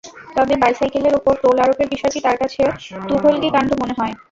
[0.35, 2.61] তবে বাইসাইকেলের ওপর টোল আরোপের বিষয়টি তাঁর কাছে
[3.09, 4.13] তুঘলকি কাণ্ড মনে হয়।